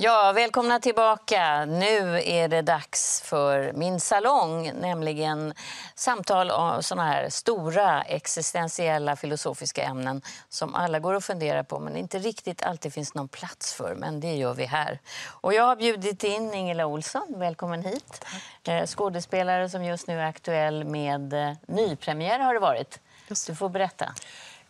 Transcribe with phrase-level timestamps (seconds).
[0.00, 1.64] Ja, välkomna tillbaka.
[1.64, 5.54] Nu är det dags för min salong, nämligen
[5.94, 11.96] samtal om såna här stora existentiella filosofiska ämnen som alla går att fundera på men
[11.96, 13.94] inte riktigt alltid finns någon plats för.
[13.94, 14.98] Men det gör vi här.
[15.26, 18.24] Och jag har bjudit in Ingela Olsson, välkommen hit.
[18.64, 23.00] Eh, skådespelare som just nu är aktuell med eh, nypremiär har det varit.
[23.46, 24.14] Du får berätta.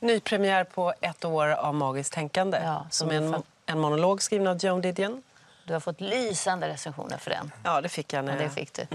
[0.01, 2.61] Nypremiär på ett år av magiskt tänkande.
[2.65, 5.23] Ja, som är en, en monolog skriven av Joan Didion.
[5.69, 7.53] Du har fått lysande recensioner för den.
[7.65, 8.29] Ja, det fick jag.
[8.29, 8.87] Ja, det fick du.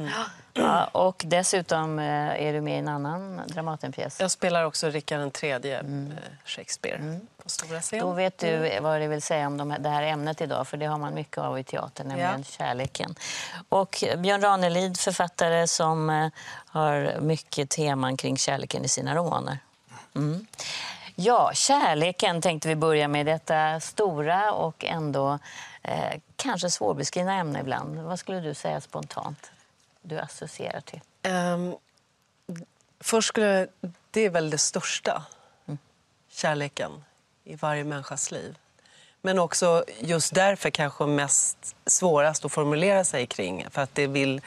[0.53, 2.05] Ja, och dessutom eh,
[2.47, 4.19] är du med i en annan Dramatenpjäs.
[4.19, 5.81] Jag spelar också Rickard III, eh,
[6.45, 7.99] Shakespeare, på stora scen.
[7.99, 8.09] Mm.
[8.09, 10.77] Då vet du vad det vill säga om de här, det här ämnet idag, för
[10.77, 12.57] det har man mycket av i teatern, nämligen Ja.
[12.57, 13.15] kärleken.
[13.69, 16.27] Och Björn Ranelid, författare som eh,
[16.65, 19.57] har mycket teman kring kärleken i sina romaner.
[20.15, 20.45] Mm.
[21.15, 25.39] Ja, kärleken tänkte vi börja med, detta stora och ändå
[25.83, 27.99] eh, kanske svårbeskrivna ämne ibland.
[27.99, 29.51] Vad skulle du säga spontant
[30.01, 31.01] du associerar till?
[31.23, 31.75] Ehm,
[32.99, 33.67] först skulle
[34.11, 35.23] det är väl det största,
[35.65, 35.77] Mm.
[36.29, 36.91] kärleken
[37.43, 38.57] i varje människas liv.
[39.21, 43.65] Men också just därför kanske mest svårast att formulera sig kring.
[43.69, 44.41] För att det vill,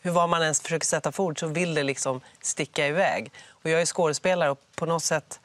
[0.00, 3.32] hur var man ens försöker sätta för ord så vill det liksom sticka iväg.
[3.48, 5.40] Och jag är skådespelare och på något sätt,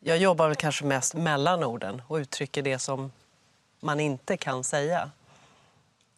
[0.00, 3.12] jag jobbar väl kanske mest mellan orden och uttrycker det som
[3.84, 5.10] man inte kan säga.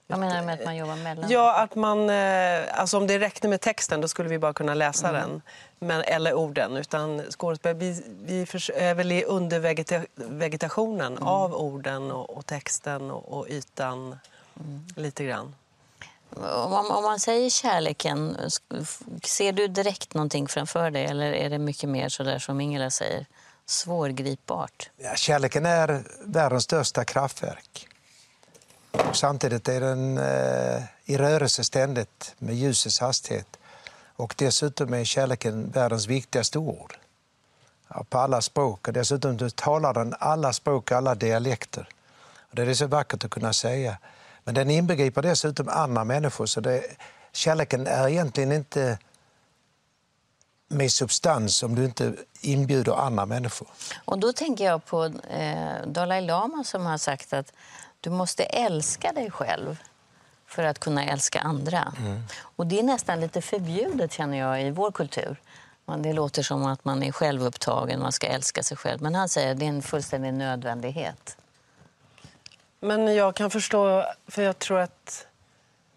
[0.08, 1.30] Vad menar du med att man jobbar mellan?
[1.30, 4.74] Ja, att man, eh, alltså om det räckte med texten då skulle vi bara kunna
[4.74, 5.20] läsa Mm.
[5.20, 5.42] den.
[5.78, 6.76] Men, eller orden.
[6.76, 8.40] Utan skådespel, vi, vi
[8.74, 11.22] är väl i undervegetationen Mm.
[11.28, 14.18] av orden och, och texten och, och ytan
[14.60, 14.84] Mm.
[14.96, 15.54] lite grann.
[16.36, 18.36] Om, om man säger kärleken,
[19.24, 22.90] ser du direkt någonting framför dig eller är det mycket mer så där som Ingela
[22.90, 23.26] säger,
[23.66, 24.90] svårgripbart?
[24.96, 27.88] Ja, kärleken är världens största kraftverk.
[28.90, 33.56] Och samtidigt är den eh, i rörelse ständigt med ljusets hastighet.
[34.16, 36.96] Och dessutom är kärleken världens viktigaste ord.
[37.88, 38.88] Ja, på alla språk.
[38.88, 41.88] Och dessutom talar den alla språk, alla dialekter.
[42.38, 43.98] Och det är så vackert att kunna säga.
[44.44, 46.46] Men den inbegriper dessutom andra människor.
[46.46, 46.84] Så det,
[47.32, 48.98] kärleken är egentligen inte
[50.68, 53.68] med substans om du inte inbjuder andra människor.
[54.04, 57.52] Och då tänker jag på eh, Dalai Lama som har sagt att
[58.00, 59.78] du måste älska dig själv
[60.46, 61.92] för att kunna älska andra.
[62.38, 65.36] Och det är nästan lite förbjudet känner jag i vår kultur.
[65.84, 69.02] Man, det låter som att man är självupptagen, man ska älska sig själv.
[69.02, 71.36] Men han säger att det är en fullständig nödvändighet.
[72.80, 75.26] Men jag kan förstå, för jag tror att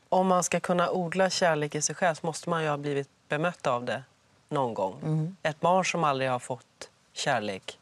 [0.09, 3.09] om man ska kunna odla kärlek i sig själv så måste man ju ha blivit
[3.28, 4.03] bemött av det
[4.49, 5.35] någon gång.
[5.43, 7.79] Ett barn som aldrig har fått kärlek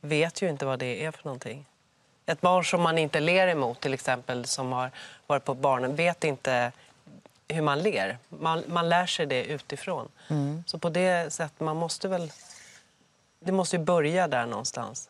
[0.00, 1.64] vet ju inte vad det är för någonting.
[2.26, 4.90] Ett barn som man inte ler emot, till exempel, som har
[5.26, 6.72] varit på barnen, vet inte
[7.48, 8.18] hur man ler.
[8.28, 10.08] Man, man lär sig det utifrån.
[10.66, 12.32] Så på det sättet, man måste väl...
[13.40, 15.08] Det måste ju börja där någonstans.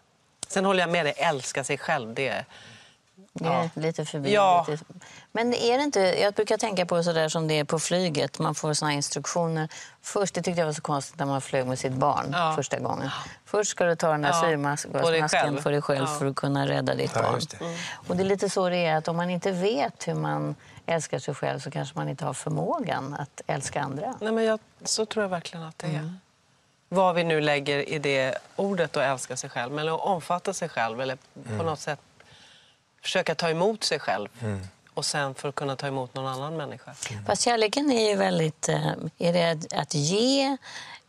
[0.48, 2.44] Sen håller jag med dig, älska sig själv, det
[3.34, 4.34] Det är lite förbjudet.
[4.34, 4.66] Ja.
[5.32, 8.38] Men är det inte, jag brukar tänka på så där som det är på flyget.
[8.38, 9.68] Man får såna instruktioner.
[10.02, 12.52] Först, det tyckte jag var så konstigt när man flög med sitt barn Ja.
[12.56, 13.10] första gången.
[13.44, 15.60] Först ska du ta den där Ja, syrmasken på dig själv.
[15.60, 16.18] för dig själv Ja.
[16.18, 17.40] för att kunna rädda ditt Ja, barn.
[17.50, 17.76] det.
[18.08, 20.54] Och det är lite så det är att om man inte vet hur man
[20.86, 24.14] älskar sig själv så kanske man inte har förmågan att älska andra.
[24.20, 26.14] Nej, men jag, så tror jag verkligen att det är.
[26.88, 30.68] Vad vi nu lägger i det ordet att älska sig själv, eller att omfatta sig
[30.68, 31.18] själv eller
[31.58, 31.98] på något sätt
[33.02, 34.28] försöka ta emot sig själv
[34.94, 36.94] och sen för att kunna ta emot någon annan människa.
[37.26, 38.68] Fast kärleken är ju väldigt...
[38.68, 40.56] eh, Är det att ge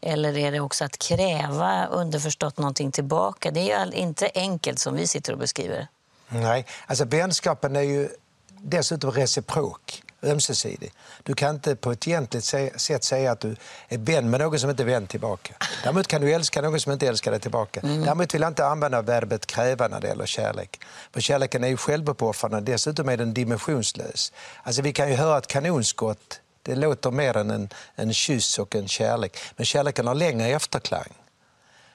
[0.02, 3.52] eller är det också att kräva underförstått någonting tillbaka?
[3.52, 5.88] Det är ju inte enkelt som vi sitter och beskriver.
[6.28, 8.10] Nej, alltså vänskapen är ju
[8.58, 10.92] dessutom reciprok, ömsesidig.
[11.24, 13.56] Du kan inte på ett egentligt sä- sätt säga att du
[13.90, 15.54] är vän med någon som inte är vän tillbaka.
[15.84, 17.80] Däremot kan du älska någon som inte älskar dig tillbaka.
[17.84, 20.80] Däremot vill jag inte använda verbet kräva när det gäller kärlek.
[21.14, 24.34] För kärleken är ju självuppoffrande, dessutom är den dimensionslös.
[24.64, 28.76] Alltså vi kan ju höra ett kanonskott, det låter mer än en, en kyss och
[28.76, 29.38] en kärlek.
[29.56, 31.10] Men kärleken har längre efterklang.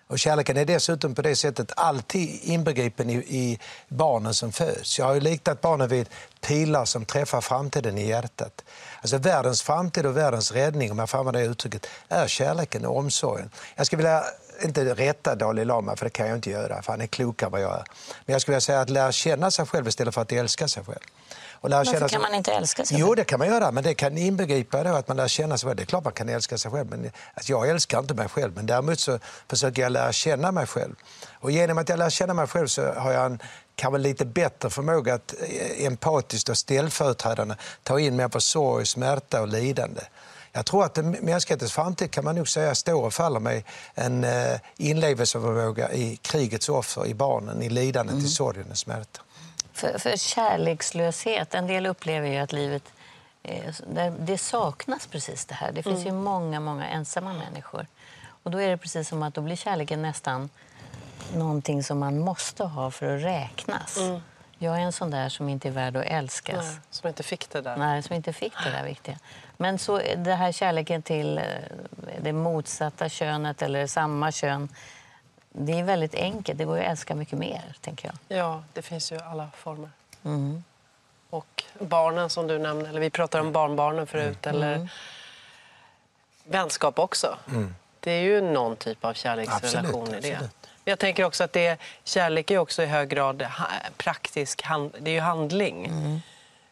[0.09, 3.59] Och kärleken är dessutom på det sättet alltid inbegripen i, i
[3.89, 4.99] barnen som föds.
[4.99, 6.09] Jag har ju liknat barnen vid
[6.41, 8.65] pilar som träffar framtiden i hjärtat.
[9.01, 12.97] Alltså världens framtid och världens räddning, om jag får använda det uttrycket, är kärleken och
[12.97, 13.51] omsorgen.
[13.77, 14.25] Jag skulle vilja
[14.63, 17.53] inte rätta Dalai Lama, för det kan jag inte göra, för han är klokare än
[17.53, 17.85] vad jag är.
[18.25, 20.85] Men jag skulle vilja säga att lära känna sig själv istället för att älska sig
[20.85, 20.99] själv.
[21.61, 23.09] Och lära Varför kan man inte älska sig själv?
[23.09, 25.67] Jo, det kan man göra, men det kan inbegripa då att man lär känna sig
[25.67, 25.77] själv.
[25.77, 28.55] Det är klart man kan älska sig själv, men alltså, jag älskar inte mig själv.
[28.55, 29.19] Men däremot så
[29.49, 30.95] försöker jag lära känna mig själv.
[31.33, 33.39] Och genom att jag lär känna mig själv så har jag en
[33.79, 39.49] kan lite bättre förmåga att eh, empatiskt och ställföreträdande ta in människors sorg, smärta och
[39.49, 40.01] lidande.
[40.53, 43.63] Jag tror att mänsklighetens framtid kan man nog säga står och faller med
[43.95, 48.25] en eh, inlevelseförmåga i krigets offer, i barnen, i lidandet, mm.
[48.25, 49.25] i sorgen och smärtan.
[49.73, 52.83] För, för kärlekslöshet, en del upplever ju att livet
[53.43, 55.73] eh, det saknas precis det här.
[55.73, 56.15] Det finns mm.
[56.15, 57.87] ju många, många ensamma människor.
[58.43, 60.51] Och då är det precis som att då blir kärleken nästan
[61.35, 63.97] någonting som man måste ha för att räknas.
[63.97, 64.21] Mm.
[64.59, 66.65] Jag är en sån där som inte är värd att älskas.
[66.65, 67.77] Nej, som inte fick det där.
[67.77, 69.19] Nej, som inte fick det där viktiga.
[69.61, 71.45] Men så det här kärleken till eh,
[72.23, 74.69] det motsatta könet eller samma kön
[75.51, 76.59] det är väldigt enkelt.
[76.59, 78.39] Det går att älska mycket mer, tänker jag.
[78.39, 79.91] Ja, det finns ju alla former.
[80.25, 80.65] Mm.
[81.31, 84.57] Och barnen som du nämnde, eller vi pratade om barnbarnen förut, mm.
[84.57, 84.89] eller mm.
[86.45, 87.39] vänskap också.
[87.49, 87.75] Mm.
[88.01, 90.35] Det är ju någon typ av kärleksrelation absolut, i det.
[90.35, 90.69] Absolut.
[90.85, 93.47] Jag tänker också att det, kärlek är också i hög grad
[93.97, 94.65] praktisk,
[94.99, 95.91] det är ju handling.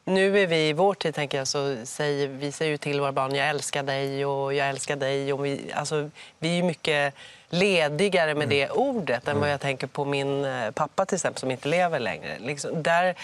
[0.06, 0.14] Mm.
[0.14, 3.12] Nu är vi i vår tid, tänker jag, så säger vi säger ju till våra
[3.12, 5.32] barn jag älskar dig och jag älskar dig.
[5.32, 7.14] Och vi, alltså, vi är mycket
[7.48, 8.76] ledigare med det mm.
[8.76, 9.50] ordet än vad mm.
[9.50, 12.38] jag tänker på min eh, pappa till exempel som inte lever längre.
[12.38, 13.14] Liksom, där,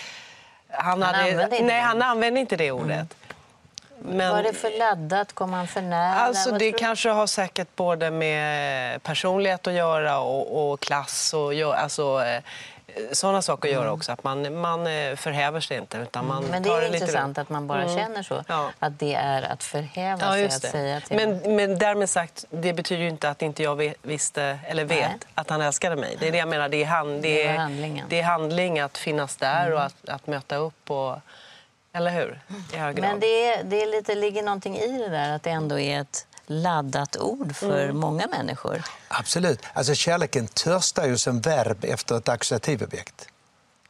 [0.69, 1.73] han, han, hade, nej, det.
[1.73, 2.90] han använde inte det ordet.
[2.90, 3.06] Mm.
[4.05, 5.32] Men, var det för laddat?
[5.32, 6.14] Kom han för nära?
[6.14, 11.34] Alltså, det kanske har säkert både med personlighet att göra och, och klass.
[11.34, 12.43] Och, alltså, eh,
[13.12, 13.94] sådana saker att göra mm.
[13.94, 14.12] också.
[14.12, 15.98] Att man, man eh, förhäver sig inte.
[15.98, 17.96] Utan man men det är det intressant att man bara mm.
[17.96, 18.44] känner så.
[18.48, 18.70] Ja.
[18.78, 20.66] Att det är att förhäva ja, sig.
[20.66, 24.58] Att säga till men, men därmed sagt, det betyder ju inte att inte jag visste
[24.66, 25.18] eller vet Nej.
[25.34, 26.16] att han älskade mig.
[26.20, 26.68] Det är det jag menar.
[26.68, 29.78] Det är, hand, det är, det det är handling att finnas där mm.
[29.78, 30.90] och att, att möta upp.
[30.90, 31.16] Och,
[31.92, 32.40] eller hur?
[33.00, 36.00] Men det, är, det är lite, ligger någonting i det där att det ändå är
[36.00, 36.26] ett
[36.60, 37.96] laddat ord för mm.
[37.96, 38.82] många människor.
[39.08, 39.60] Absolut.
[39.72, 43.28] Alltså kärleken törstar ju som verb efter ett ackusativobjekt.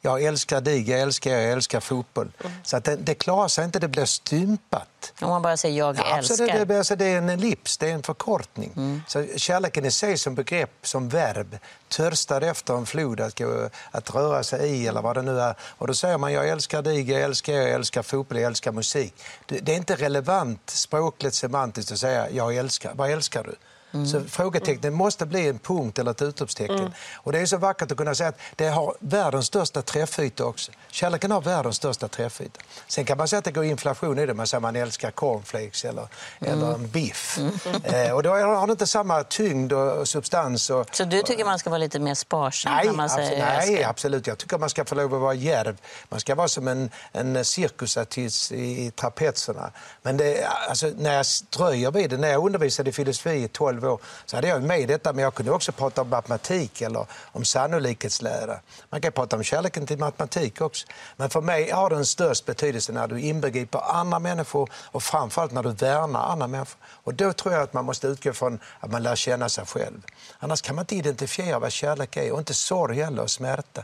[0.05, 2.33] Jag älskar dig, jag älskar er, jag älskar fotboll.
[2.41, 2.53] Mm.
[2.63, 5.13] Så att det, det klarar sig inte, det blir stympat.
[5.21, 6.47] Om man bara säger jag ja, älskar?
[6.47, 8.73] Det, det, alltså, det är en ellips, det är en förkortning.
[8.77, 9.03] Mm.
[9.09, 11.59] Så kärleken i sig som begrepp, som verb,
[11.89, 15.55] törstar efter en flod att, gå, att röra sig i eller vad det nu är.
[15.61, 18.73] Och då säger man jag älskar dig, jag älskar er, jag älskar fotboll, jag älskar
[18.73, 19.15] musik.
[19.47, 22.93] Det, det är inte relevant språkligt semantiskt att säga jag älskar.
[22.95, 23.55] Vad älskar du?
[23.95, 24.07] Mm.
[24.07, 26.79] Så frågetecknet måste bli en punkt eller ett utropstecken.
[26.79, 26.93] Mm.
[27.15, 30.73] Och det är så vackert att kunna säga att det har världens största träffyta också.
[30.91, 32.61] Kärleken har världens största träffyta.
[32.87, 34.35] Sen kan man säga att det går inflation i det.
[34.35, 36.09] Man säger att man älskar cornflakes eller,
[36.41, 36.53] mm.
[36.53, 37.39] eller en biff.
[37.39, 37.85] Mm.
[37.85, 40.71] Eh, och då har det inte samma tyngd och substans.
[40.71, 43.77] Och, så du tycker man ska vara lite mer sparsam nej, när man säger absolut,
[43.77, 44.27] Nej, absolut.
[44.27, 45.77] Jag tycker man ska få lov att vara djärv.
[46.09, 49.71] Man ska vara som en, en cirkusartist i, i trapetserna.
[50.03, 53.82] Men det, alltså, när jag dröjer vid det, när jag undervisade i filosofi i 12
[53.83, 57.45] 12 så hade jag med detta, men jag kunde också prata om matematik eller om
[57.45, 58.61] sannolikhetslära.
[58.91, 60.87] Man kan prata om kärleken till matematik också.
[61.17, 65.63] Men för mig har den störst betydelse när du inbegriper andra människor och framförallt när
[65.63, 66.79] du värnar andra människor.
[67.05, 70.03] Och då tror jag att man måste utgå från att man lär känna sig själv.
[70.39, 73.83] Annars kan man inte identifiera vad kärlek är och inte sorg heller och smärta.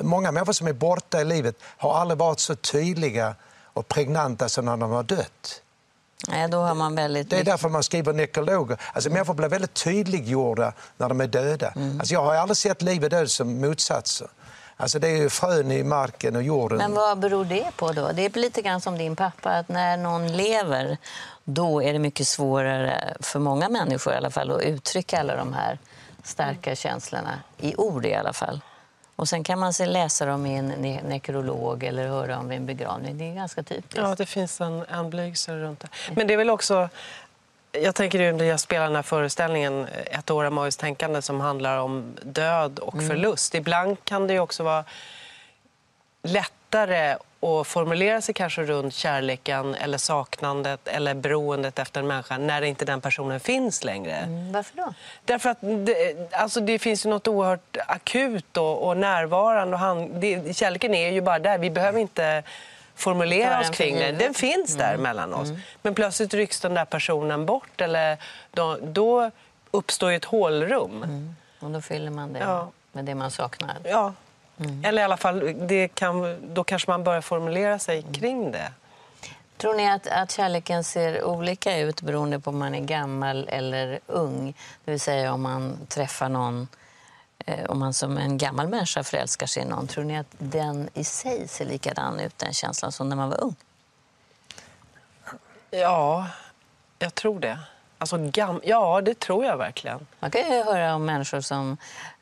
[0.00, 3.34] Många människor som är borta i livet har aldrig varit så tydliga
[3.72, 5.61] och pregnanta som när de har dött.
[6.28, 7.30] Nej, då har man väldigt...
[7.30, 8.78] Det är därför man skriver nekrologer.
[8.92, 9.14] Alltså, mm.
[9.14, 11.72] Människor blir väldigt tydliggjorda när de är döda.
[11.76, 12.00] Mm.
[12.00, 14.28] Alltså, jag har aldrig sett liv och död som motsatser.
[14.76, 16.78] Alltså det är ju frön i marken och jorden.
[16.78, 18.12] Men vad beror det på då?
[18.12, 20.98] Det är lite grann som din pappa, att när någon lever
[21.44, 25.52] då är det mycket svårare för många människor i alla fall att uttrycka alla de
[25.52, 25.78] här
[26.24, 28.60] starka känslorna, i ord i alla fall.
[29.16, 30.68] Och sen kan man se, läsa dem i en
[31.08, 33.18] nekrolog eller höra om vid en begravning.
[33.18, 33.96] Det är ganska typiskt.
[33.96, 35.88] Ja, det finns en, en blygsel runt det.
[36.16, 36.88] Men det är väl också...
[37.72, 41.78] Jag tänker när jag spelar den här föreställningen Ett år av magiskt tänkande som handlar
[41.78, 43.08] om död och mm.
[43.08, 43.54] förlust.
[43.54, 44.84] Ibland kan det också vara
[46.22, 52.62] lättare att formulera sig kanske runt kärleken eller saknandet eller beroendet efter en människa när
[52.62, 54.12] inte den personen finns längre.
[54.12, 54.94] Mm, varför då?
[55.24, 59.74] Därför att det, alltså det finns ju något oerhört akut och, och närvarande.
[59.74, 61.58] Och han, det, kärleken är ju bara där.
[61.58, 62.42] Vi behöver inte
[62.94, 64.12] formulera oss kring det.
[64.12, 65.02] Den finns där mm.
[65.02, 65.48] mellan oss.
[65.48, 65.60] Mm.
[65.82, 68.16] Men plötsligt rycks den där personen bort eller
[68.50, 69.30] då, då
[69.70, 71.02] uppstår ett hålrum.
[71.02, 71.36] Mm.
[71.60, 72.70] Och då fyller man det Ja.
[72.92, 73.76] med det man saknar.
[73.84, 74.12] Ja.
[74.84, 78.72] Eller i alla fall, det kan, då kanske man börjar formulera sig kring det.
[79.56, 84.00] Tror ni att, att kärleken ser olika ut beroende på om man är gammal eller
[84.06, 84.54] ung?
[84.84, 86.68] Det vill säga om man träffar någon,
[87.46, 89.86] eh, om man som en gammal människa förälskar sig i någon.
[89.86, 93.40] Tror ni att den i sig ser likadan ut, den känslan, som när man var
[93.40, 93.54] ung?
[95.70, 96.26] Ja,
[96.98, 97.58] jag tror det.
[98.02, 98.60] Alltså, gam...
[98.64, 100.06] Ja, det tror jag verkligen.
[100.20, 101.76] Man kan ju höra om människor som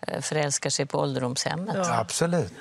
[0.06, 1.76] eh, förälskar sig på ålderdomshemmet.
[1.76, 1.98] Ja.
[2.00, 2.52] Absolut.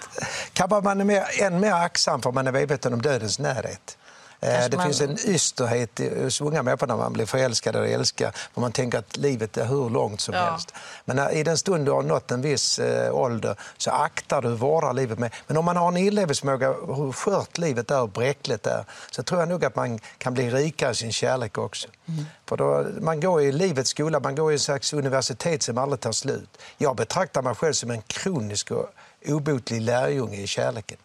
[0.54, 3.98] Kanske man är mer, än mer aktsam för man är medveten om dödens närhet.
[4.42, 7.88] Eh, Kanske Det man- finns en ysterhet hos unga människor när man blir förälskad eller
[7.88, 8.32] älskar.
[8.54, 10.52] För man tänker att livet är hur långt som Ja.
[10.52, 10.74] helst.
[11.06, 14.50] Men när, i den stund du har nått en viss eh, ålder så aktar du,
[14.56, 15.34] vårdar livet med.
[15.48, 19.40] Men om man har en inlevelseförmåga hur skört livet är och bräckligt är så tror
[19.40, 21.88] jag nog att man kan bli rikare i sin kärlek också.
[22.46, 26.00] För då, man går i livets skola, man går i en slags universitet som aldrig
[26.00, 26.58] tar slut.
[26.78, 28.86] Jag betraktar mig själv som en kronisk och
[29.28, 30.98] obotlig lärjunge i kärleken.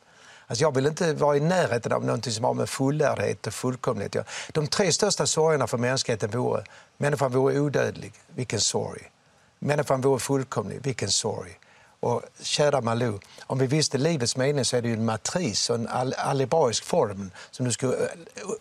[0.47, 4.11] Alltså jag vill inte vara i närheten av något som har med fullärdighet och fullkomlighet
[4.11, 4.27] att göra.
[4.53, 6.65] De tre största sorgerna för mänskligheten vore
[6.97, 9.11] människan vore odödlig, vilken sorg.
[9.59, 11.59] Människan vore fullkomlig, vilken sorg.
[12.01, 15.77] Och kära Malou, om vi visste livets mening så är det ju en matris och
[15.77, 17.93] en all- algebraisk form som du ska eh,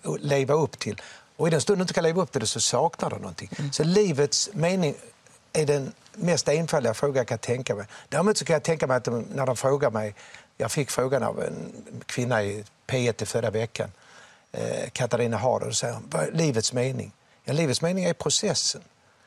[0.03, 1.01] eh, leva upp till.
[1.37, 3.49] Och i den stund du inte kan leva upp till det så saknar du någonting.
[3.71, 4.95] Så livets mening
[5.53, 7.85] är den mest enfaldiga fråga jag kan tänka mig.
[8.09, 10.15] Däremot så kan jag tänka mig att de, när de frågar mig,
[10.57, 13.91] jag fick frågan av en kvinna i P1 i förra veckan,
[14.51, 17.11] eh, Katarina Harder, och säger vad är livets mening?
[17.43, 18.81] Ja, livets mening är processen.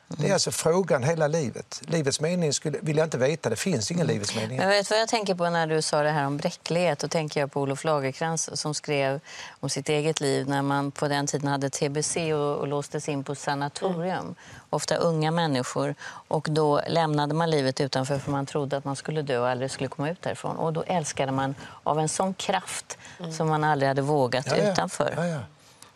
[0.07, 1.81] Det är alltså frågan hela livet.
[1.85, 4.57] Livets mening skulle, vill jag inte veta, det finns ingen livets mening.
[4.57, 6.99] Men vet vad jag tänker på när du sa det här om bräcklighet?
[6.99, 9.19] Då tänker jag på Olof Lagercrantz som skrev
[9.59, 13.23] om sitt eget liv när man på den tiden hade TBC och, och låstes in
[13.23, 14.35] på sanatorium.
[14.69, 15.95] Ofta unga människor.
[16.27, 19.71] Och då lämnade man livet utanför för man trodde att man skulle dö och aldrig
[19.71, 20.55] skulle komma ut därifrån.
[20.55, 22.97] Och då älskade man av en sån kraft
[23.37, 24.71] som man aldrig hade vågat Ja, ja.
[24.71, 25.13] utanför.
[25.17, 25.39] Ja, ja.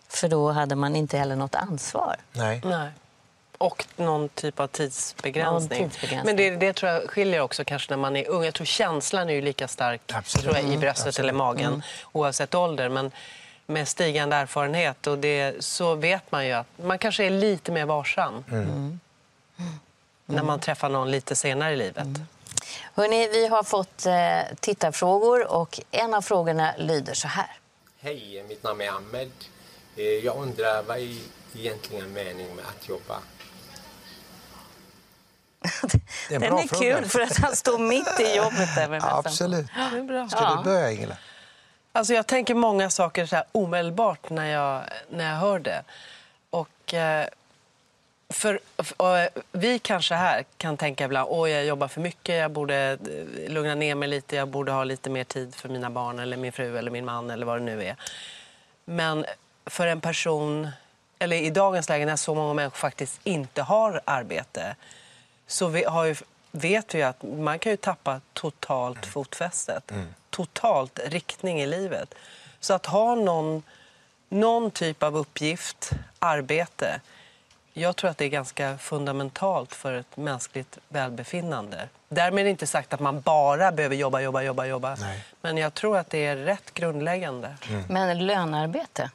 [0.07, 2.15] För då hade man inte heller något ansvar.
[2.33, 2.61] Nej.
[2.65, 2.89] Nej.
[3.61, 5.83] Och någon typ av tidsbegränsning.
[5.83, 6.25] Ja, tidsbegränsning.
[6.25, 8.43] Men det, det tror jag skiljer också kanske när man är ung.
[8.45, 10.43] Jag tror känslan är ju lika stark Absolut.
[10.43, 11.19] tror jag, i Mm, bröstet absolut.
[11.19, 12.89] eller magen oavsett ålder.
[12.89, 13.11] Men
[13.67, 17.85] med stigande erfarenhet och det, så vet man ju att man kanske är lite mer
[17.85, 18.43] varsam
[20.25, 22.07] när man träffar någon lite senare i livet.
[22.95, 24.13] Hörrni, vi har fått eh,
[24.59, 27.51] tittarfrågor och en av frågorna lyder så här.
[27.99, 29.31] Hej, mitt namn är Ahmed.
[29.95, 31.17] Eh, Jag undrar vad är
[31.55, 33.15] egentligen meningen med att jobba?
[36.29, 36.97] Det är en Den bra är fråga.
[36.99, 39.03] kul för att han står mitt i jobbet där med.
[39.03, 39.67] Absolut.
[39.91, 40.29] Det är bra.
[40.29, 41.17] Ska du börja, Ingela?
[41.93, 45.83] Alltså jag tänker många saker så här omedelbart när jag, när jag hör det.
[46.49, 47.27] Och, eh,
[48.29, 48.59] för,
[48.97, 52.75] och vi kanske här kan tänka ibland att jag jobbar för mycket, jag borde
[53.45, 56.37] eh, lugna ner mig lite, jag borde ha lite mer tid för mina barn eller
[56.37, 57.95] min fru eller min man eller vad det nu är.
[58.85, 59.25] Men
[59.65, 60.69] för en person,
[61.19, 64.75] eller i dagens läge när så många människor faktiskt inte har arbete
[65.51, 66.15] så vi har ju,
[66.51, 69.91] vet vi att man kan ju tappa totalt fotfästet.
[70.29, 72.13] Totalt riktning i livet.
[72.59, 73.63] Så att ha någon,
[74.29, 77.01] någon typ av uppgift, arbete,
[77.73, 81.89] jag tror att det är ganska fundamentalt för ett mänskligt välbefinnande.
[82.09, 84.95] Därmed är det inte sagt att man bara behöver jobba, jobba, jobba, jobba.
[84.99, 85.23] Nej.
[85.41, 87.55] Men jag tror att det är rätt grundläggande.
[87.89, 89.09] Men lönarbete?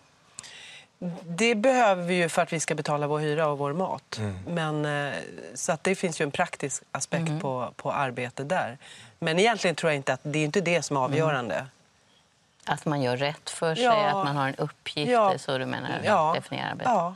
[1.27, 4.19] Det behöver vi ju för att vi ska betala vår hyra och vår mat.
[4.19, 4.39] Mm.
[4.83, 5.15] Men, eh,
[5.55, 7.41] så att det finns ju en praktisk aspekt Mm.
[7.41, 8.79] på, på arbete där.
[9.19, 11.67] Men egentligen tror jag inte att det är inte det som är avgörande.
[12.65, 14.07] Att man gör rätt för sig, Ja.
[14.07, 15.29] att man har en uppgift, Ja.
[15.29, 16.01] det är så du menar?
[16.05, 16.33] Ja.
[16.37, 16.91] Definiera arbete.
[16.91, 17.15] Ja.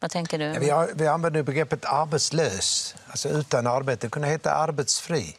[0.00, 0.58] Vad tänker du?
[0.60, 4.06] Vi, har, vi använder ju begreppet arbetslös, alltså utan arbete.
[4.06, 5.36] Det kunde heta arbetsfri.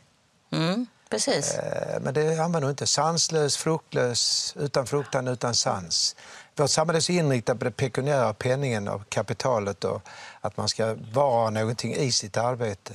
[0.52, 1.58] Mm, precis.
[1.58, 2.88] Eh, men det använder vi inte.
[2.88, 6.16] Sanslös, fruktlös, utan fruktan, utan sans.
[6.56, 10.02] Vårt samhälle är så inriktat på det pekuniära penningen och kapitalet och
[10.42, 12.94] att man ska vara någonting i sitt arbete.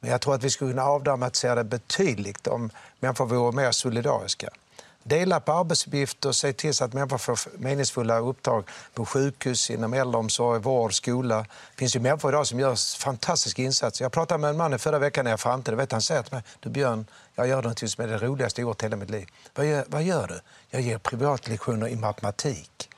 [0.00, 4.48] Men jag tror att vi skulle kunna avdramatisera det betydligt om människor vore mer solidariska.
[5.02, 8.64] Dela på arbetsuppgifter och se till så att människor får meningsfulla uppdrag
[8.94, 11.38] på sjukhus, inom äldreomsorg, vård, skola.
[11.38, 14.04] Det finns ju människor idag som gör fantastiska insatser.
[14.04, 15.76] Jag pratade med en man i förra veckan när jag framträdde.
[15.76, 18.68] Vet, han säger till mig, du Björn, jag gör något som är det roligaste jag
[18.68, 19.28] gjort i hela mitt liv.
[19.54, 20.40] Vad gör, vad gör du?
[20.70, 22.88] Jag ger privatlektioner i matematik.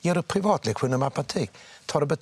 [0.00, 1.50] Ger du privatlektioner i matematik?
[1.86, 2.16] Tar du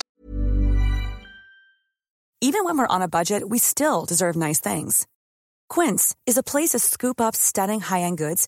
[2.41, 5.07] Even when we're on a budget, we still deserve nice things.
[5.73, 8.47] Quince is a place to scoop up stunning high-end goods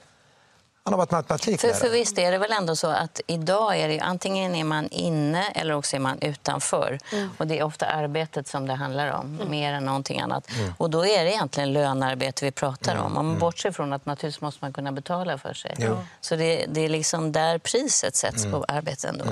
[0.83, 1.77] Han har varit För, matematiklärare.
[1.77, 4.89] för visst är det väl ändå så att idag är det ju, antingen är man
[4.89, 6.99] inne eller också är man utanför.
[7.37, 10.51] Och det är ofta arbetet som det handlar om, mer än någonting annat.
[10.77, 13.17] Och då är det egentligen lönearbete vi pratar om.
[13.17, 15.75] Om man bortser från att naturligtvis måste man kunna betala för sig.
[15.79, 15.97] Jo.
[16.21, 19.25] Så det, det är liksom där priset sätts på arbete ändå.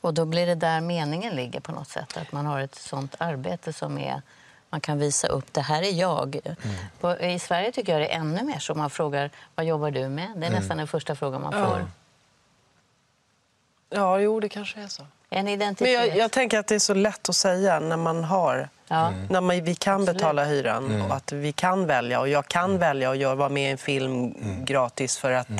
[0.00, 2.16] Och då blir det där meningen ligger på något sätt.
[2.16, 4.22] Att man har ett sånt arbete som är
[4.70, 6.40] man kan visa upp, det här är jag.
[7.00, 8.74] På, I Sverige tycker jag det är ännu mer så.
[8.74, 10.32] Man frågar, vad jobbar du med?
[10.36, 11.86] Det är nästan den första frågan man får.
[13.90, 15.02] Ja, jo, det kanske är så.
[15.30, 15.92] En Men identitet.
[16.08, 19.12] jag, jag tänker att det är så lätt att säga när man har Ja.
[19.30, 20.16] När man, vi kan Absolut.
[20.16, 22.20] betala hyran och att vi kan välja.
[22.20, 24.34] Och jag kan välja att göra- vara med i en film
[24.64, 25.56] gratis för att eh,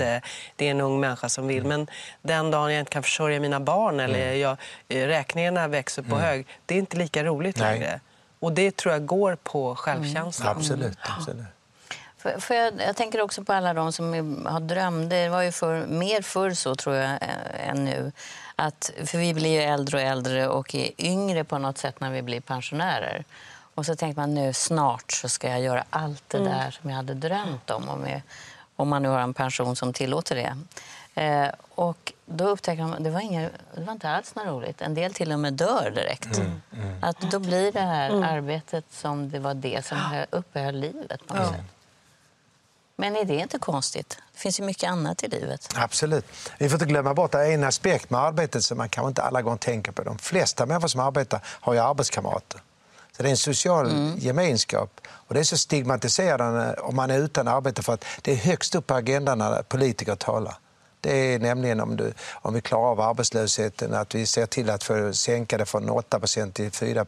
[0.57, 1.65] det är en ung människa som vill.
[1.65, 1.87] Men
[2.23, 4.57] den dagen jag inte kan försörja mina barn eller jag,
[4.89, 7.73] eh, räkningarna växer på hög, det är inte lika roligt Nej.
[7.79, 8.01] längre.
[8.41, 10.57] Och det tror jag går på självkänslan.
[10.57, 10.99] Absolut.
[11.01, 11.47] absolut.
[12.19, 15.11] För, för jag, jag tänker också på alla de som har drömt.
[15.11, 17.19] Det var ju för, mer förr så, tror jag,
[17.67, 18.13] än nu.
[18.57, 22.11] Att, för vi blir ju äldre och äldre och är yngre på något sätt när
[22.11, 23.25] vi blir pensionärer.
[23.75, 26.97] Och så tänkte man nu snart så ska jag göra allt det där som jag
[26.97, 27.89] hade drömt om.
[27.89, 28.23] Om, jag,
[28.77, 30.57] om man nu har en pension som tillåter det.
[31.23, 34.81] Eh, och då upptäcker man det var inga, det var inte alls något roligt.
[34.81, 36.41] En del till och med dör direkt.
[37.03, 41.35] Att då blir det här arbetet som det var det som hö- uppehöll livet på
[41.35, 41.61] något sätt.
[42.97, 44.19] Men är det inte konstigt?
[44.33, 45.69] Det finns ju mycket annat i livet.
[45.77, 46.25] Absolut.
[46.59, 49.43] Vi får inte glömma bort att en aspekt med arbetet som man kanske inte alla
[49.43, 50.03] gånger tänker på.
[50.03, 52.61] De flesta människor som arbetar har ju arbetskamrater.
[53.17, 55.01] Så det är en social gemenskap.
[55.09, 58.75] Och det är så stigmatiserande om man är utan arbete för att det är högst
[58.75, 60.59] upp på agendan när politiker talar.
[61.01, 64.85] Det är nämligen om, du, om vi klarar av arbetslösheten, att vi ser till att
[64.85, 66.21] få sänka det från 8
[66.53, 67.07] till 4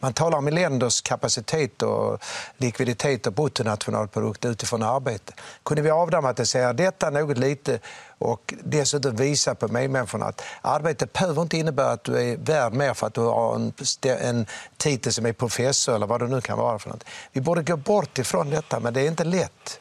[0.00, 2.22] Man talar om länders kapacitet och
[2.56, 5.32] likviditet och bruttonationalprodukt utifrån arbete.
[5.62, 7.78] Kunde vi avdramatisera detta något lite
[8.18, 12.94] och dessutom visa på medmänniskorna att arbete behöver inte innebära att du är värd mer
[12.94, 13.72] för att du har en,
[14.20, 14.46] en
[14.76, 17.04] titel som är professor eller vad det nu kan vara för något.
[17.32, 19.80] Vi borde gå bort ifrån detta, men det är inte lätt.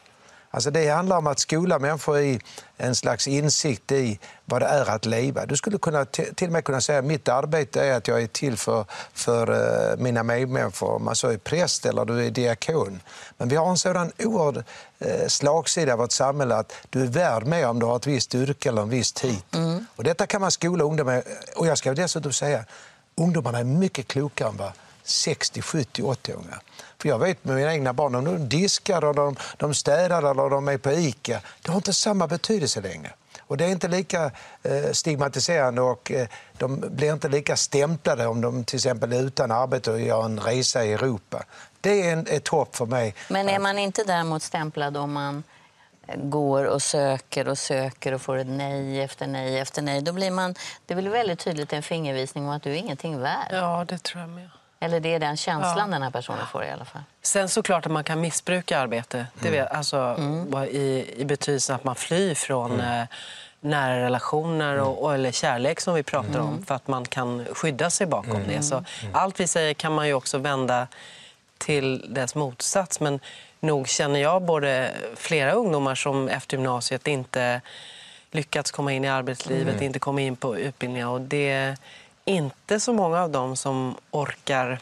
[0.55, 2.39] Alltså det handlar om att skola människor i
[2.77, 5.45] en slags insikt i vad det är att leva.
[5.45, 8.27] Du skulle kunna, till och med kunna säga att mitt arbete är att jag är
[8.27, 10.91] till för, för eh, mina medmänniskor.
[10.91, 13.01] Om man så är präst eller du är diakon.
[13.37, 14.63] Men vi har en sådan oerhörd
[14.99, 18.35] eh, slagsida i vårt samhälle att du är värd mer om du har ett visst
[18.35, 19.85] yrke eller en viss titel.
[19.95, 21.23] Och detta kan man skola ungdomar
[21.55, 22.65] Och jag ska dessutom säga
[23.15, 24.71] ungdomarna är mycket klokare än vad
[25.03, 26.59] 60, 70, 80-åringar.
[26.97, 30.49] För jag vet med mina egna barn, om de diskar, och de, de städar eller
[30.49, 33.13] de är på ICA, det har inte samma betydelse längre.
[33.39, 34.31] Och det är inte lika
[34.63, 39.51] eh, stigmatiserande och eh, de blir inte lika stämplade om de till exempel är utan
[39.51, 41.43] arbete och gör en resa i Europa.
[41.81, 43.15] Det är en, ett hopp för mig.
[43.29, 45.43] Men är man inte däremot stämplad om man
[46.15, 50.31] går och söker och söker och får ett nej efter nej efter nej, då blir
[50.31, 53.49] man, det blir väldigt tydligt en fingervisning om att du är ingenting värd.
[53.51, 54.49] Ja, det tror jag med.
[54.84, 55.86] Eller det är den känslan Ja.
[55.93, 57.02] den här personen får i alla fall.
[57.22, 59.26] Sen såklart att man kan missbruka arbete.
[59.41, 60.17] Det vet, alltså,
[60.72, 63.04] i, I betydelsen att man flyr från eh,
[63.60, 67.89] nära relationer och, och, eller kärlek som vi pratar om för att man kan skydda
[67.89, 68.63] sig bakom det.
[68.63, 70.88] Så allt vi säger kan man ju också vända
[71.58, 73.00] till dess motsats.
[73.00, 73.19] Men
[73.60, 77.62] nog känner jag både flera ungdomar som efter gymnasiet inte
[78.32, 81.08] lyckats komma in i arbetslivet, inte komma in på utbildningar.
[81.08, 81.78] Och det
[82.25, 84.79] inte så många av dem som orkar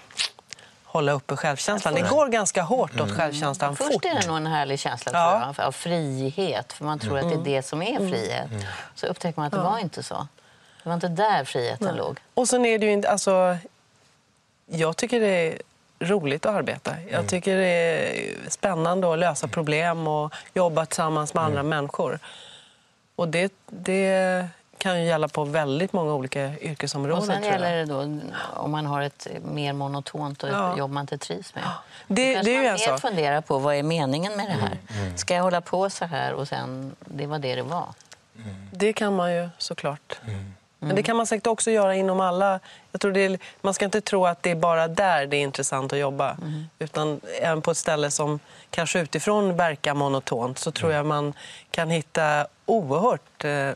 [0.84, 1.94] hålla uppe självkänslan.
[1.94, 4.06] Det går ganska hårt åt självkänslan Först fort.
[4.06, 5.54] är det nog en härlig känsla Ja.
[5.58, 8.50] jag, av frihet, för man tror att det är det som är frihet.
[8.96, 10.28] Så upptäcker man att det var inte så.
[10.84, 12.20] Det var inte där friheten låg.
[12.34, 13.10] Och sen är det ju inte...
[13.10, 13.58] Alltså,
[14.66, 15.62] jag tycker det är
[16.00, 16.96] roligt att arbeta.
[17.12, 22.20] Jag tycker det är spännande att lösa problem och jobba tillsammans med andra människor.
[23.16, 24.48] Och det, det
[24.82, 27.18] kan ju gälla på väldigt många olika yrkesområden.
[27.18, 28.20] Och sen gäller det då
[28.54, 30.78] om man har ett mer monotont och Ja.
[30.78, 31.64] jobb man inte trivs med.
[32.08, 34.52] Det- Då det är ju man en mer funderar på vad är meningen med det
[34.62, 34.78] här.
[35.18, 37.88] Ska jag hålla på så här och sen, det var det det var.
[38.72, 40.20] Det kan man ju såklart.
[40.80, 42.60] Men det kan man säkert också göra inom alla...
[42.92, 45.42] Jag tror det är, man ska inte tro att det är bara där det är
[45.42, 46.38] intressant att jobba.
[46.80, 48.40] Utan även på ett ställe som
[48.70, 51.34] kanske utifrån verkar monotont så tror jag man
[51.72, 53.70] kan hitta oerhört eh,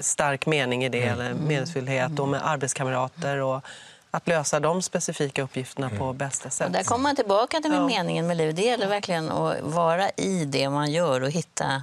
[0.00, 3.64] stark mening i det, eller meningsfullhet och med arbetskamrater och
[4.10, 5.98] att lösa de specifika uppgifterna Mm.
[5.98, 6.66] på bästa sätt.
[6.66, 7.86] Och där kommer man tillbaka till Ja.
[7.86, 8.56] meningen med livet.
[8.56, 11.82] Det gäller verkligen att vara i det man gör och hitta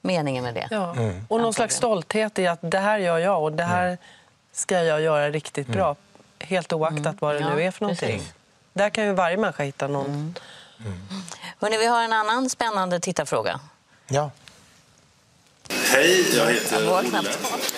[0.00, 0.68] meningen med det.
[0.70, 0.92] Ja.
[0.92, 1.26] Mm.
[1.28, 3.98] Och någon slags stolthet i att det här gör jag och det här
[4.52, 5.76] ska jag göra riktigt Mm.
[5.78, 5.96] bra.
[6.40, 8.18] Helt oaktat vad det Ja, nu är för någonting.
[8.18, 8.32] precis.
[8.72, 10.06] Där kan ju varje människa hitta någon...
[10.06, 11.04] Mm.
[11.60, 13.60] Hörrni, vi har en annan spännande tittarfråga.
[14.08, 14.30] Ja.
[15.94, 17.18] Hej, jag heter Olle.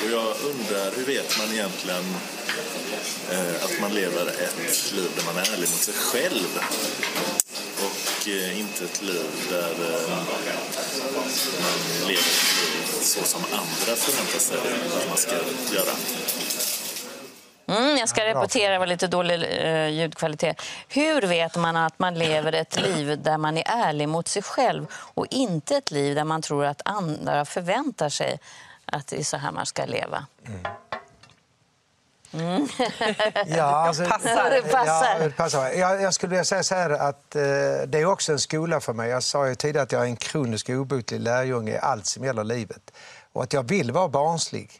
[0.05, 2.05] och jag undrar hur vet man egentligen
[3.31, 6.61] eh, att man lever ett liv där man är ärlig mot sig själv?
[7.79, 10.27] Och eh, inte ett liv där eh, man
[12.09, 14.57] lever ett liv så som andra förväntar sig
[15.03, 15.35] att man ska
[15.75, 15.95] göra.
[17.67, 20.63] Mm, jag ska repetera, det var lite dålig eh, ljudkvalitet.
[20.89, 24.87] Hur vet man att man lever ett liv där man är ärlig mot sig själv
[24.93, 28.39] och inte ett liv där man tror att andra förväntar sig
[28.87, 30.27] att det är så här man ska leva?
[33.47, 34.51] Ja, alltså, Passar.
[34.51, 35.17] Det passar.
[35.19, 35.71] Ja, det passar.
[35.71, 37.43] Jag, jag skulle vilja säga så här att eh,
[37.87, 39.11] det är också en skola för mig.
[39.11, 42.45] Jag sa ju tidigare att jag är en kronisk obotlig lärjunge i allt som gäller
[42.45, 42.91] livet.
[43.33, 44.71] Och att jag vill vara barnslig.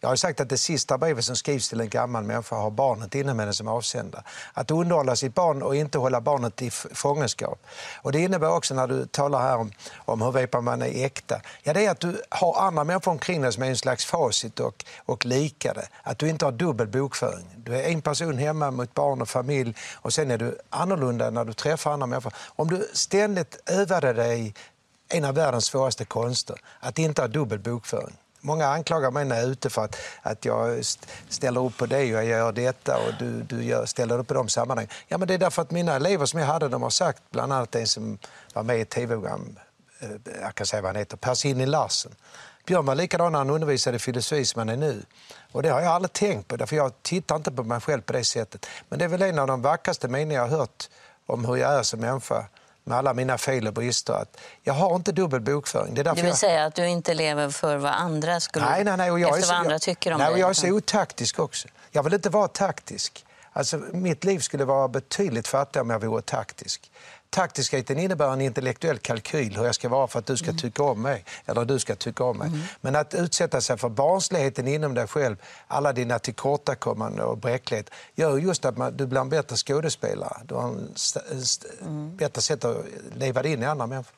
[0.00, 3.14] Jag har sagt att det sista brevet som skrivs till en gammal människa har barnet
[3.14, 4.22] inne med henne som avsändare.
[4.52, 7.66] Att underhålla sitt barn och inte hålla barnet i fångenskap.
[8.02, 11.40] Och det innebär också när du talar här om, om hur vet man är äkta.
[11.62, 14.60] Ja, det är att du har andra människor omkring dig som är en slags facit
[14.60, 15.88] och, och likade.
[16.02, 17.46] Att du inte har dubbel bokföring.
[17.56, 21.44] Du är en person hemma mot barn och familj och sen är du annorlunda när
[21.44, 22.32] du träffar andra människor.
[22.56, 24.54] Om du ständigt övade dig
[25.08, 28.16] en av världens svåraste konster, att inte ha dubbel bokföring.
[28.48, 30.84] Många anklagar mig när jag är ute för att, att jag
[31.28, 34.34] ställer upp på det och jag gör detta och du, du gör, ställer upp på
[34.34, 34.90] de sammanhangen.
[35.08, 37.52] Ja, men det är därför att mina elever som jag hade, de har sagt, bland
[37.52, 38.18] annat en som
[38.54, 39.58] var med i ett tv-program,
[40.00, 40.08] eh,
[40.42, 42.14] jag kan säga vad han heter, Per Larsen.
[42.66, 45.02] Björn var likadan när han undervisade i filosofi som han är nu.
[45.52, 48.12] Och det har jag aldrig tänkt på, därför jag tittar inte på mig själv på
[48.12, 48.66] det sättet.
[48.88, 50.88] Men det är väl en av de vackraste meningar jag har hört
[51.26, 52.44] om hur jag är som människa
[52.88, 54.12] med alla mina fel och brister.
[54.12, 55.94] Att jag har inte dubbel bokföring.
[55.94, 56.38] Det är därför Det vill jag...
[56.38, 58.64] säga att du inte lever för vad andra skulle...
[58.64, 59.10] Nej, nej, nej.
[59.10, 60.40] Och jag efter så, vad andra jag, tycker om nej, dig.
[60.40, 61.68] Jag är så otaktisk också.
[61.90, 63.24] Jag vill inte vara taktisk.
[63.52, 66.90] Alltså, mitt liv skulle vara betydligt fattigare om jag vore taktisk.
[67.30, 70.56] Taktiskheten innebär en intellektuell kalkyl hur jag ska vara för att du ska Mm.
[70.58, 71.24] tycka om mig.
[71.46, 72.50] Eller du ska tycka om mig.
[72.80, 75.36] Men att utsätta sig för barnsligheten inom dig själv,
[75.66, 80.36] alla dina tillkortakommanden och bräcklighet, gör just att man, du blir en bättre skådespelare.
[80.44, 82.16] Du har en st- st- Mm.
[82.16, 82.76] bättre sätt att
[83.14, 84.14] leva in i andra människor.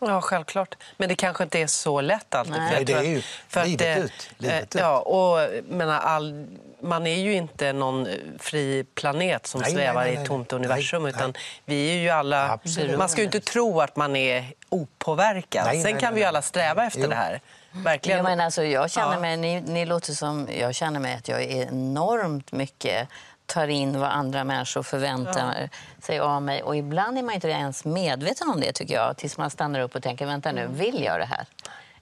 [0.00, 0.74] Ja, självklart.
[0.96, 2.52] Men det kanske inte är så lätt alltid.
[2.52, 2.76] Nej.
[2.76, 3.22] För det är ju
[3.54, 4.74] att- livet ut, livet eh, ut.
[4.74, 6.46] Ja, och menar, all,
[6.80, 8.08] man är ju inte någon
[8.38, 11.02] fri planet som Nej, svävar nej, i nej, ett tomt universum.
[11.02, 11.42] Nej, utan nej.
[11.64, 12.48] Vi är ju alla...
[12.50, 12.98] Absolut.
[12.98, 15.64] Man ska ju inte tro att man är opåverkad.
[15.66, 17.08] Nej, Sen nej, kan nej, vi ju alla sträva efter Jo.
[17.08, 17.40] det här.
[17.72, 18.16] Verkligen.
[18.18, 19.20] Jag, menar, alltså, jag känner Ja.
[19.20, 23.08] mig, ni, ni låter som, jag känner mig att jag är enormt mycket
[23.48, 25.68] tar in vad andra människor förväntar
[26.02, 26.62] sig av mig.
[26.62, 29.16] Och ibland är man inte ens medveten om det tycker jag.
[29.16, 31.46] Tills man stannar upp och tänker, vänta nu, vill jag det här?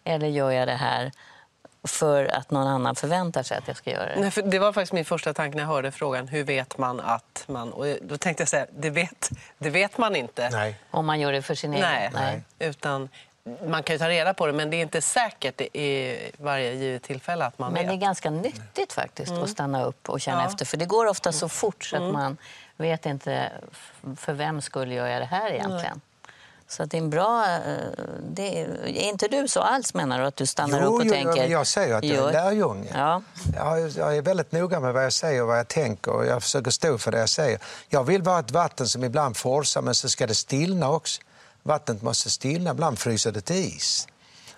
[0.04, 1.12] Eller gör jag det här
[1.86, 4.20] för att någon annan förväntar sig att jag ska göra det?
[4.20, 6.28] Nej, för det var faktiskt min första tanke när jag hörde frågan.
[6.28, 7.72] Hur vet man att man...
[7.72, 10.50] Och då tänkte jag säga, det vet, det vet man inte.
[10.50, 10.80] Nej.
[10.90, 11.82] Om man gör det för sin egen...
[11.90, 12.10] Nej.
[12.14, 12.42] Nej.
[12.58, 13.08] Utan
[13.66, 17.02] man kan ju ta reda på det, men det är inte säkert i varje givet
[17.02, 18.00] tillfälle att man Men det är vet.
[18.00, 20.48] ganska nyttigt faktiskt att stanna upp och känna Ja.
[20.48, 20.64] efter.
[20.64, 22.36] För det går ofta så fort så att man
[22.76, 23.52] vet inte
[24.16, 26.00] för vem skulle jag göra det här egentligen.
[26.68, 27.44] Så det är en bra...
[27.44, 27.60] eh,
[28.30, 30.26] Det är, är inte du så alls menar du?
[30.26, 31.44] Att du stannar upp och jo, tänker...
[31.44, 32.90] Jo, jag säger att jag är lärjunge.
[32.94, 33.22] Ja.
[33.56, 36.42] Jag, jag är väldigt noga med vad jag säger och vad jag tänker och jag
[36.42, 37.58] försöker stå för det jag säger.
[37.88, 41.22] Jag vill vara ett vatten som ibland forsar men så ska det stillna också.
[41.66, 44.08] Vattnet måste stillna, ibland fryser det till is.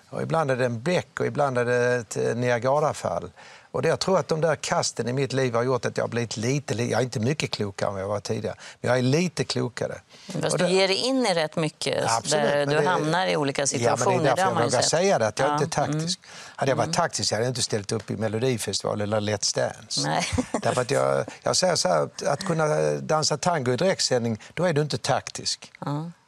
[0.09, 3.31] Och ibland är det en bäck och ibland är det ett eh, Niagarafall.
[3.71, 6.03] Och det, jag tror att de där kasten i mitt liv har gjort att jag
[6.03, 8.97] har blivit lite, li- jag är inte mycket klokare än jag var tidigare, men jag
[8.97, 10.01] är lite klokare.
[10.41, 13.27] Fast Och du det- ger dig in i rätt mycket Absolut, där du det- hamnar
[13.27, 14.15] i olika Ja, situationer.
[14.15, 16.19] men det är därför jag vågar säga det, att jag Ja, inte är taktisk.
[16.55, 20.01] Hade jag varit taktisk hade jag inte ställt upp i Melodifestival eller Let's Dance.
[20.09, 20.25] Nej.
[20.61, 24.73] Därför att jag, jag säger så här, att, kunna dansa tango i direktsändning, då är
[24.73, 25.71] du inte taktisk.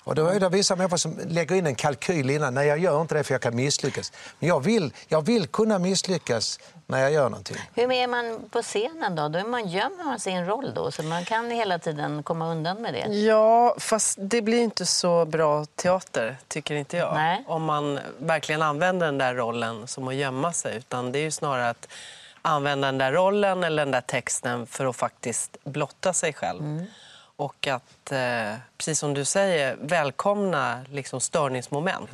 [0.03, 2.53] Och då är det vissa människor som lägger in en kalkyl innan.
[2.53, 4.11] Nej, jag gör inte det för jag kan misslyckas.
[4.39, 7.57] Men jag vill, jag vill kunna misslyckas när jag gör någonting.
[7.73, 9.27] Hur är man på scenen då?
[9.27, 12.81] Då är man, gömmer man sin roll då, så man kan hela tiden komma undan
[12.81, 13.13] med det.
[13.13, 17.13] Ja, fast det blir inte så bra teater, tycker inte jag.
[17.13, 17.43] Nej.
[17.47, 20.77] Om man verkligen använder den där rollen som att gömma sig.
[20.77, 21.87] Utan det är ju snarare att
[22.41, 26.85] använda den där rollen eller den där texten för att faktiskt blotta sig själv.
[27.41, 32.09] Och att, eh, precis som du säger, välkomna liksom störningsmoment.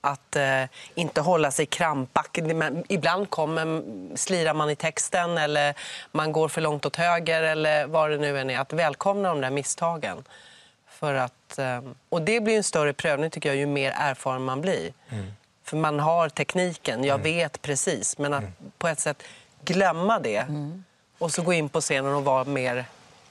[0.00, 0.62] Att eh,
[0.94, 2.44] inte hålla sig krampaktig.
[2.88, 3.82] Ibland kommer,
[4.16, 5.74] slirar man i texten eller
[6.12, 8.58] man går för långt åt höger eller vad det nu än är.
[8.58, 10.24] Att välkomna de där misstagen.
[10.88, 14.60] För att, eh, och det blir en större prövning tycker jag ju mer erfaren man
[14.60, 14.92] blir.
[15.64, 18.18] För man har tekniken, jag vet precis.
[18.18, 18.44] Men att
[18.78, 19.22] på ett sätt
[19.64, 20.44] glömma det
[21.18, 22.84] och så gå in på scenen och vara mer...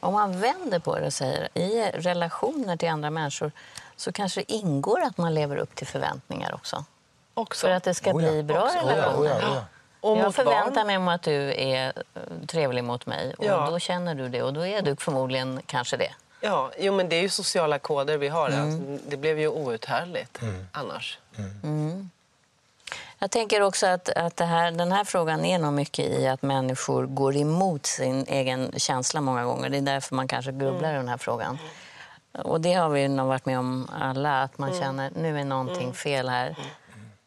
[0.05, 3.51] Om man vänder på det och säger i relationer till andra människor
[3.95, 6.85] så kanske det ingår att man lever upp till förväntningar också.
[7.33, 7.67] Också.
[7.67, 8.77] För att det ska Oh ja, bli bra också.
[8.77, 9.21] Oh ja, relationer.
[9.21, 9.65] oh ja, oh ja.
[10.09, 10.87] Och jag förväntar barn.
[10.87, 13.67] mig om att du är eh, trevlig mot mig och Ja.
[13.69, 16.11] då känner du det och då är du förmodligen kanske det.
[16.41, 18.49] Ja, jo, men det är ju sociala koder vi har.
[18.49, 18.61] Mm.
[18.65, 20.39] Alltså, det blev ju outhärdligt
[20.71, 21.19] annars.
[23.19, 26.41] Jag tänker också att, att det här, den här frågan är nog mycket i att
[26.41, 29.69] människor går emot sin egen känsla många gånger.
[29.69, 31.58] Det är därför man kanske grubblar i den här frågan.
[32.32, 35.93] Och det har vi nog varit med om alla, att man känner nu är någonting
[35.93, 36.56] fel här.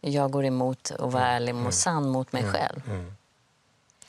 [0.01, 2.81] Jag går emot att vara ärlig och sann mot mig själv.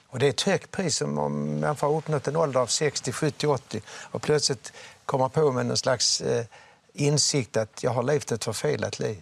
[0.08, 3.12] Och det är ett högt pris om om man får uppnått en ålder av 60,
[3.12, 4.74] 70, 80 och plötsligt
[5.06, 6.46] komma på med någon slags eh,
[6.94, 9.22] insikt att jag har levt ett förfelat liv.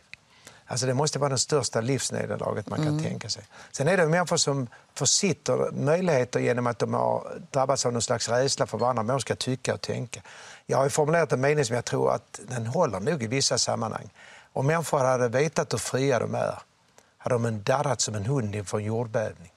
[0.67, 3.43] Alltså det måste vara det största livsnederlaget man kan tänka sig.
[3.71, 8.29] Sen är det människor som försitter möjligheter genom att de har drabbats av någon slags
[8.29, 10.21] rädsla för vad andra människor ska tycka och tänka.
[10.65, 14.09] Jag har formulerat en mening som jag tror att den håller nog i vissa sammanhang.
[14.53, 16.59] Om människor hade vetat hur fria de är
[17.17, 19.51] hade de darrat som en hund inför en jordbävning.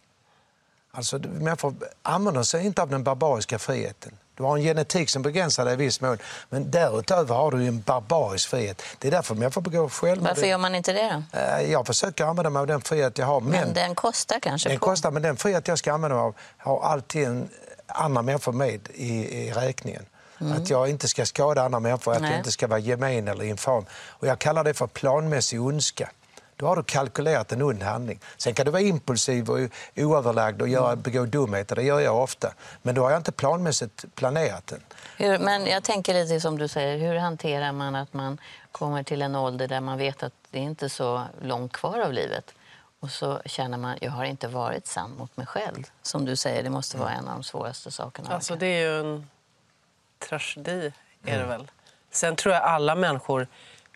[0.93, 4.13] Alltså, människor använder sig inte av den barbariska friheten.
[4.41, 7.81] Du har en genetik som begränsar dig i viss mån, men därutöver har du en
[7.81, 8.83] barbarisk frihet.
[8.99, 10.29] Det är därför människor begår självmord.
[10.29, 11.39] Varför gör man inte det då?
[11.39, 14.69] Eh, Jag försöker använda mig av den frihet jag har, men, Men den kostar kanske
[14.69, 14.87] den på.
[14.87, 15.11] kostar.
[15.11, 17.49] Men den frihet jag ska använda mig av har alltid en,
[17.87, 20.07] andra människor med i, i räkningen.
[20.57, 22.23] Att jag inte ska skada andra människor, att Mm.
[22.29, 22.33] Nej.
[22.33, 23.85] jag inte ska vara gemen eller infam.
[24.09, 26.11] Och jag kallar det för planmässig ondska.
[26.61, 28.21] Då har du kalkylerat en ond handling.
[28.37, 29.59] Sen kan du vara impulsiv och
[29.97, 31.03] oöverlagd och göra, Mm.
[31.03, 32.53] begå dumheter, det gör jag ofta.
[32.83, 34.81] Men då har jag inte planmässigt planerat den.
[35.17, 38.39] Hur, men jag tänker lite som du säger, hur hanterar man att man
[38.73, 42.13] kommer till en ålder där man vet att det är inte så långt kvar av
[42.13, 42.55] livet
[43.01, 45.85] och så känner man jag har inte varit sann mot mig själv.
[46.03, 48.35] Som du säger, det måste vara en av de svåraste sakerna.
[48.35, 49.31] Alltså, det är ju en
[50.29, 50.93] tragedi,
[51.25, 51.71] är det väl.
[52.11, 53.47] Sen tror jag alla människor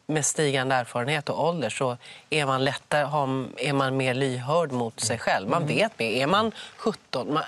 [0.06, 1.96] med stigande erfarenhet och ålder så
[2.30, 3.02] är man lättare,
[3.56, 5.48] är man mer lyhörd mot sig själv.
[5.48, 6.10] Man vet mer.
[6.10, 7.42] Är man 17, man,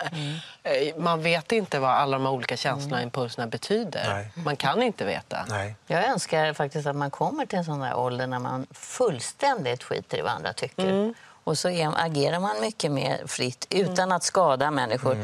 [0.62, 4.04] eh, man vet inte vad alla de här olika känslorna och impulserna betyder.
[4.08, 4.30] Nej.
[4.34, 5.44] Man kan inte veta.
[5.48, 5.76] Nej.
[5.86, 10.18] Jag önskar faktiskt att man kommer till en sån där ålder när man fullständigt skiter
[10.18, 11.14] i vad andra tycker.
[11.44, 15.16] Och så agerar man mycket mer fritt utan att skada människor.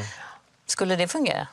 [0.65, 1.47] Skulle det fungera?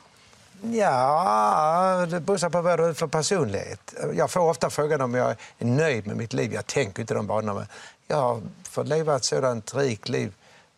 [0.63, 3.93] Ja, det beror på vad du är för personlighet.
[4.13, 6.53] Jag får ofta frågan om jag är nöjd med mitt liv.
[6.53, 7.53] Jag tänker inte de banorna.
[7.53, 7.65] Men
[8.07, 10.33] jag har fått leva ett sådant rikt liv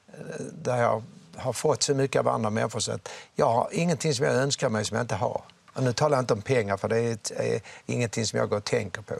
[0.08, 1.04] eh, där jag
[1.36, 4.70] har fått så mycket av andra människor så att jag har ingenting som jag önskar
[4.70, 5.42] mig som jag inte har.
[5.74, 8.50] Och nu talar jag inte om pengar, för det är, ett, är ingenting som jag
[8.50, 9.16] går och tänker på.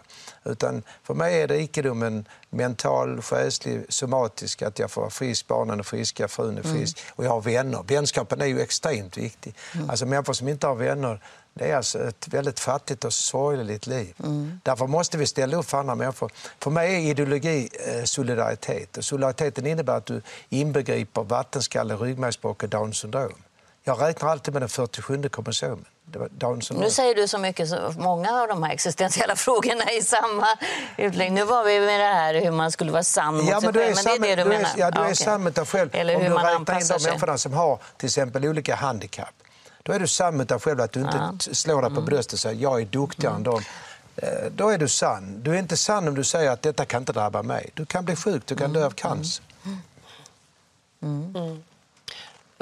[0.46, 4.62] Utan för mig är rikedomen mental, själslig, somatisk.
[4.62, 7.84] Att jag får vara frisk, barnen är friska, frun är frisk och jag har vänner.
[7.88, 9.56] Vänskapen är ju extremt viktig.
[9.90, 11.20] Alltså människor som inte har vänner,
[11.54, 14.16] det är alltså ett väldigt fattigt och sorgligt liv.
[14.64, 16.32] Därför måste vi ställa upp för andra människor.
[16.60, 18.98] För mig är ideologi eh, solidaritet.
[18.98, 23.34] Och solidariteten innebär att du inbegriper vattenskalle, ryggmärgsbråck och Downs syndrom.
[23.84, 25.86] Jag räknar alltid med den 47 kromosomen.
[26.80, 30.48] Nu säger du så mycket, så många av de här existentiella frågorna i samma
[30.98, 31.34] utläggning.
[31.36, 33.74] Nu var vi med det här hur man skulle vara sann mot Ja, sig är,
[33.74, 33.96] själv.
[33.96, 34.70] Men det är det du, du menar?
[34.70, 35.16] är, ja, du är okej.
[35.16, 35.90] sann mot dig själv.
[35.94, 39.34] Eller Om hur du man räknar in de människorna som har till exempel olika handikapp.
[39.84, 42.06] Då är du sann mot dig själv att du inte t- slår dig på Mm.
[42.06, 43.62] bröstet och säger jag är duktigare än dem.
[44.16, 45.44] Eh, Då är du sann.
[45.44, 47.70] Du är inte sann om du säger att detta kan inte drabba mig.
[47.74, 48.82] Du kan bli sjuk, du kan Mm.
[48.82, 49.44] dö av cancer.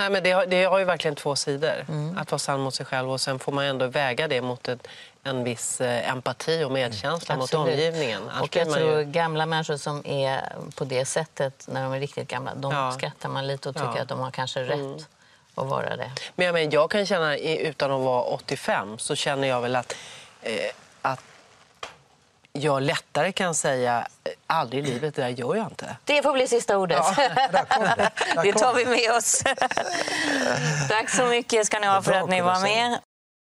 [0.02, 1.86] Nej, men det, har, det har ju verkligen två sidor.
[1.88, 2.18] Mm.
[2.18, 4.88] Att vara sann mot sig själv och sen får man ändå väga det mot ett,
[5.24, 7.68] en viss eh, empati och medkänsla mot Absolut.
[7.68, 8.22] omgivningen.
[8.30, 9.04] Annars Och jag tror ju...
[9.06, 12.92] gamla människor som är på det sättet när de är riktigt gamla, de Ja.
[12.92, 13.92] skrattar man lite och tycker Ja.
[13.92, 14.02] Mm.
[14.04, 15.08] att de har kanske rätt
[15.56, 16.12] att vara det.
[16.36, 19.96] Men jag, menar, jag kan känna, utan att vara 85, så känner jag väl att,
[20.42, 20.76] eh, att
[22.54, 25.98] jag lättare kan säga eh, aldrig i livet, det där gör jag inte.
[26.04, 27.04] Det får bli sista ordet.
[27.52, 28.12] Där kom det.
[28.36, 29.44] Där det tar vi med oss.
[30.90, 33.00] Tack så mycket ska ni ha för att ni var med.